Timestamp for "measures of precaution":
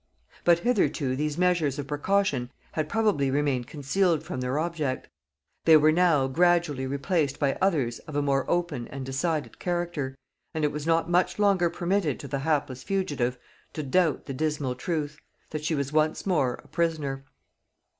1.37-2.49